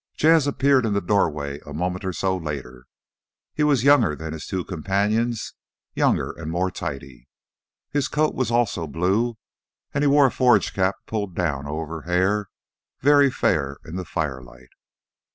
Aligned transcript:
Jas' 0.17 0.47
appeared 0.47 0.83
in 0.83 0.93
the 0.93 0.99
doorway 0.99 1.59
a 1.63 1.73
moment 1.75 2.03
or 2.03 2.11
so 2.11 2.35
later. 2.35 2.87
He 3.53 3.61
was 3.61 3.83
younger 3.83 4.15
than 4.15 4.33
his 4.33 4.47
two 4.47 4.63
companions, 4.63 5.53
younger 5.93 6.31
and 6.31 6.49
more 6.49 6.71
tidy. 6.71 7.27
His 7.91 8.07
coat 8.07 8.33
was 8.33 8.49
also 8.49 8.87
blue, 8.87 9.37
and 9.93 10.03
he 10.03 10.07
wore 10.07 10.25
a 10.25 10.31
forage 10.31 10.73
cap 10.73 10.95
pulled 11.05 11.35
down 11.35 11.67
over 11.67 12.01
hair 12.01 12.49
very 13.01 13.29
fair 13.29 13.77
in 13.85 13.95
the 13.95 14.03
firelight. 14.03 14.69